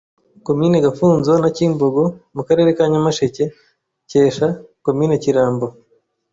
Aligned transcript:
komini 0.45 0.83
Gafunzo 0.85 1.31
na 1.41 1.49
Cyimbogo 1.55 2.01
mu 2.35 2.41
karere 2.47 2.69
ka 2.77 2.83
Nyamasheke, 2.91 3.43
CYESHA 4.09 4.47
(komini 4.85 5.15
Kirambo) 5.23 5.67